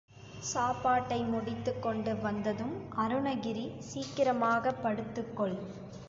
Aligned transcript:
சாப்பாட்டை 0.43 1.23
முடித்துக் 1.23 1.81
கொண்டு 1.81 2.15
வந்ததும் 2.17 2.73
அருணகிரி 2.97 3.65
சீக்கிரமாக 3.79 4.73
படுத்துக் 4.81 5.35
கொள். 5.35 5.55